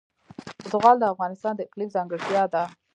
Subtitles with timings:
[0.71, 2.63] زغال د افغانستان د اقلیم ځانګړتیا ده.